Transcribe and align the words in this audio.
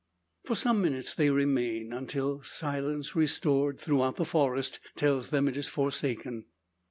For 0.45 0.55
some 0.55 0.81
minutes 0.81 1.13
they 1.13 1.29
remain; 1.29 1.93
until 1.93 2.41
silence 2.41 3.15
restored 3.15 3.79
throughout 3.79 4.15
the 4.15 4.25
forest 4.25 4.79
tells 4.95 5.29
them 5.29 5.47
it 5.47 5.55
is 5.55 5.69
forsaken. 5.69 6.45